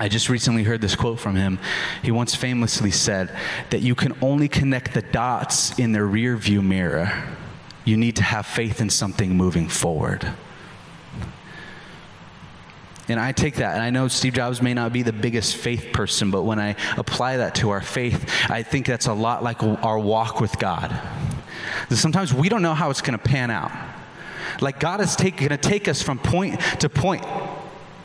[0.00, 1.58] I just recently heard this quote from him.
[2.04, 3.36] He once famously said
[3.70, 7.36] that you can only connect the dots in the rear view mirror
[7.88, 10.30] you need to have faith in something moving forward.
[13.08, 15.94] And I take that, and I know Steve Jobs may not be the biggest faith
[15.94, 19.62] person, but when I apply that to our faith, I think that's a lot like
[19.62, 21.00] our walk with God.
[21.88, 23.72] Sometimes we don't know how it's going to pan out.
[24.60, 27.24] Like God is going to take us from point to point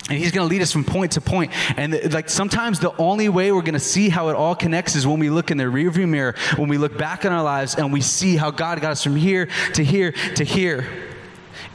[0.10, 1.49] and he's going to lead us from point to.
[1.78, 4.95] And uh, like sometimes the only way we're going to see how it all connects
[4.95, 7.76] is when we look in the rearview mirror, when we look back in our lives
[7.76, 10.88] and we see how God got us from here to here to here.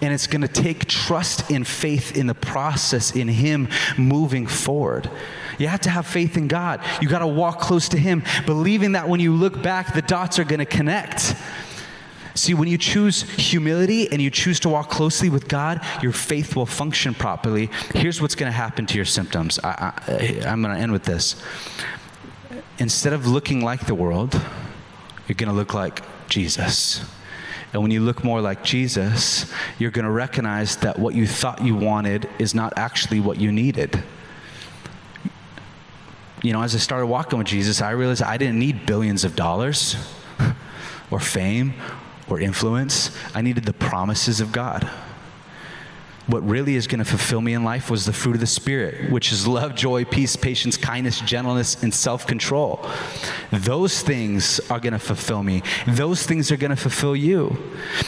[0.00, 5.10] And it's going to take trust and faith in the process in Him moving forward.
[5.58, 6.80] You have to have faith in God.
[7.00, 10.38] You got to walk close to Him, believing that when you look back, the dots
[10.38, 11.34] are going to connect.
[12.38, 16.54] See, when you choose humility and you choose to walk closely with God, your faith
[16.54, 17.68] will function properly.
[17.94, 19.58] Here's what's going to happen to your symptoms.
[19.64, 19.92] I,
[20.46, 21.34] I'm going to end with this.
[22.78, 24.40] Instead of looking like the world,
[25.26, 27.04] you're going to look like Jesus.
[27.72, 31.60] And when you look more like Jesus, you're going to recognize that what you thought
[31.60, 34.04] you wanted is not actually what you needed.
[36.44, 39.34] You know, as I started walking with Jesus, I realized I didn't need billions of
[39.34, 39.96] dollars
[41.10, 41.74] or fame
[42.28, 43.10] or influence.
[43.34, 44.88] I needed the promises of God.
[46.28, 49.10] What really is going to fulfill me in life was the fruit of the Spirit,
[49.10, 52.86] which is love, joy, peace, patience, kindness, gentleness, and self control.
[53.50, 55.62] Those things are going to fulfill me.
[55.86, 57.56] Those things are going to fulfill you.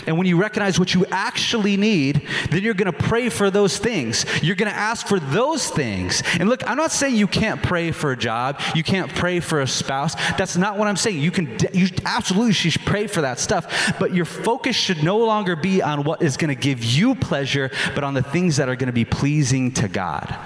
[0.07, 3.79] And when you recognize what you actually need, then you're going to pray for those
[3.79, 4.27] things.
[4.43, 6.23] You're going to ask for those things.
[6.39, 9.63] And look, I'm not saying you can't pray for a job, you can't pray for
[9.63, 10.15] a spouse.
[10.37, 11.19] That's not what I'm saying.
[11.21, 15.57] You can you absolutely should pray for that stuff, but your focus should no longer
[15.57, 18.69] be on what is going to give you pleasure, but on on the things that
[18.69, 20.37] are going to be pleasing to God.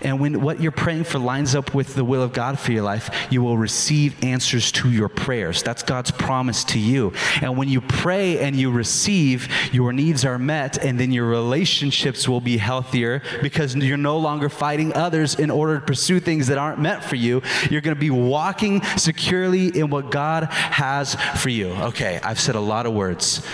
[0.00, 2.82] And when what you're praying for lines up with the will of God for your
[2.82, 5.62] life, you will receive answers to your prayers.
[5.62, 7.12] That's God's promise to you.
[7.42, 12.26] And when you pray and you receive, your needs are met, and then your relationships
[12.26, 16.56] will be healthier because you're no longer fighting others in order to pursue things that
[16.56, 17.42] aren't meant for you.
[17.70, 21.68] You're going to be walking securely in what God has for you.
[21.68, 23.46] Okay, I've said a lot of words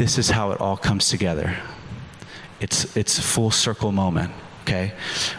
[0.00, 1.56] this is how it all comes together.
[2.60, 4.32] It's, it's a full circle moment
[4.62, 4.92] okay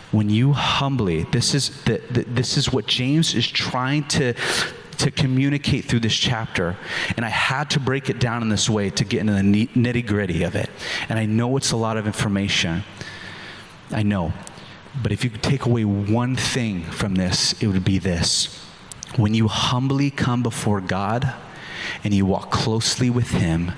[0.09, 4.33] when you humbly this is the, the, this is what james is trying to
[4.97, 6.75] to communicate through this chapter
[7.15, 10.03] and i had to break it down in this way to get into the nitty
[10.03, 10.71] gritty of it
[11.07, 12.83] and i know it's a lot of information
[13.91, 14.33] i know
[15.01, 18.59] But if you could take away one thing from this, it would be this.
[19.15, 21.33] When you humbly come before God
[22.03, 23.71] and you walk closely with Him,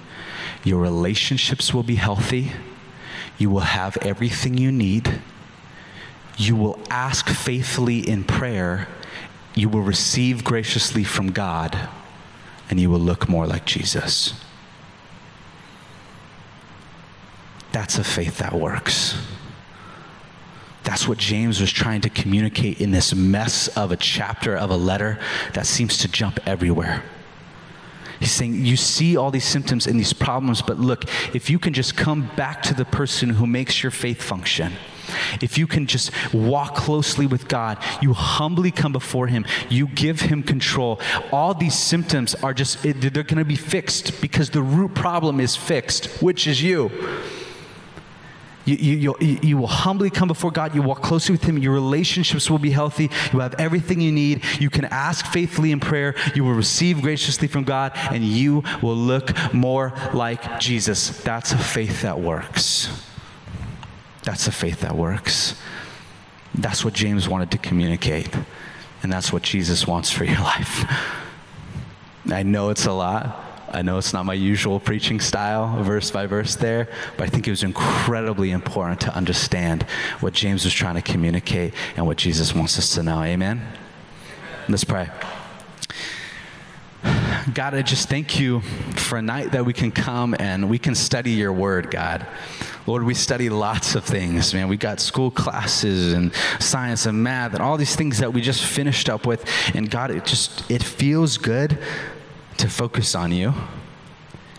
[0.63, 2.51] your relationships will be healthy.
[3.37, 5.21] You will have everything you need.
[6.37, 8.87] You will ask faithfully in prayer.
[9.55, 11.89] You will receive graciously from God.
[12.69, 14.33] And you will look more like Jesus.
[17.71, 19.17] That's a faith that works.
[20.83, 24.75] That's what James was trying to communicate in this mess of a chapter of a
[24.77, 25.19] letter
[25.53, 27.03] that seems to jump everywhere.
[28.23, 31.03] He's saying, You see all these symptoms and these problems, but look,
[31.35, 34.71] if you can just come back to the person who makes your faith function,
[35.41, 40.21] if you can just walk closely with God, you humbly come before Him, you give
[40.21, 41.01] Him control,
[41.33, 45.57] all these symptoms are just, they're going to be fixed because the root problem is
[45.57, 46.73] fixed, which is you.
[46.73, 46.91] You,
[48.65, 50.73] you, you, you will humbly come before God.
[50.73, 51.57] You walk closely with Him.
[51.57, 53.09] Your relationships will be healthy.
[53.33, 54.43] You have everything you need.
[54.59, 56.15] You can ask faithfully in prayer.
[56.33, 61.21] You will receive graciously from God, and you will look more like Jesus.
[61.23, 62.89] That's a faith that works.
[64.23, 65.59] That's a faith that works.
[66.55, 68.29] That's what James wanted to communicate,
[69.01, 70.85] and that's what Jesus wants for your life.
[72.31, 73.42] I know it's a lot.
[73.73, 77.47] I know it's not my usual preaching style, verse by verse there, but I think
[77.47, 79.83] it was incredibly important to understand
[80.19, 83.21] what James was trying to communicate and what Jesus wants us to know.
[83.23, 83.61] Amen?
[84.69, 85.09] Let's pray.
[87.53, 90.95] God, I just thank you for a night that we can come and we can
[90.95, 92.25] study your word, God.
[92.85, 94.67] Lord, we study lots of things, man.
[94.67, 98.63] We got school classes and science and math and all these things that we just
[98.63, 99.45] finished up with.
[99.73, 101.77] And God, it just it feels good
[102.57, 103.53] to focus on you.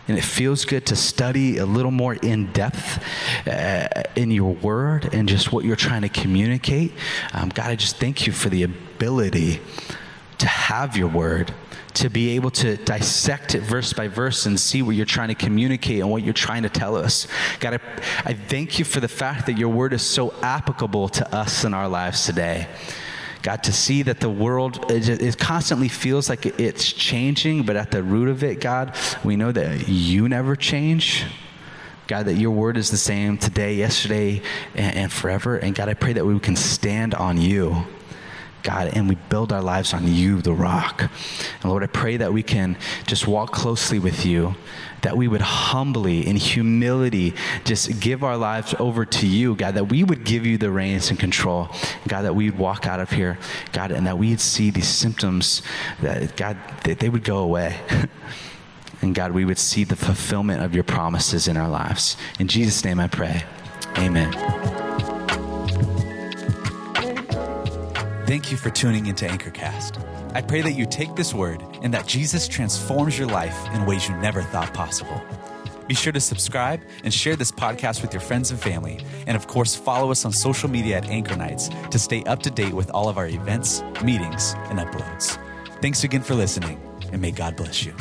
[0.07, 3.03] And it feels good to study a little more in depth
[3.47, 6.93] uh, in your word and just what you're trying to communicate.
[7.33, 9.61] Um, God, I just thank you for the ability
[10.39, 11.55] to have your word,
[11.95, 15.35] to be able to dissect it verse by verse and see what you're trying to
[15.35, 17.27] communicate and what you're trying to tell us.
[17.61, 21.35] God, I, I thank you for the fact that your word is so applicable to
[21.35, 22.69] us in our lives today.
[23.45, 27.91] God, to see that the world, it, it, constantly feels like it's changing, but at
[27.91, 31.27] the root of it, God, we know that you never change.
[32.07, 34.41] God, that your word is the same today, yesterday,
[34.75, 35.59] and, and forever.
[35.59, 37.85] And God, I pray that we can stand on you.
[38.65, 41.03] God, and we build our lives on you, the rock.
[41.63, 44.57] And Lord, I pray that we can just walk closely with you,
[45.03, 47.35] that we would humbly, in humility,
[47.65, 51.11] just give our lives over to you, God, that we would give you the reins
[51.11, 51.69] and control.
[52.09, 53.39] God, that we'd walk out of here,
[53.73, 55.61] God, and that we'd see these symptoms,
[56.01, 57.79] that, God, that they would go away.
[59.03, 62.17] and God, we would see the fulfillment of your promises in our lives.
[62.41, 63.45] In Jesus' name I pray.
[63.99, 65.14] Amen.
[68.27, 70.03] Thank you for tuning into Anchorcast.
[70.35, 74.09] I pray that you take this word and that Jesus transforms your life in ways
[74.09, 75.21] you never thought possible.
[75.87, 79.05] Be sure to subscribe and share this podcast with your friends and family.
[79.27, 82.51] And of course, follow us on social media at Anchor Nights to stay up to
[82.51, 85.39] date with all of our events, meetings, and uploads.
[85.83, 86.81] Thanks again for listening,
[87.13, 87.95] and may God bless you.